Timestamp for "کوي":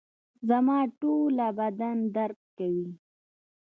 2.57-2.89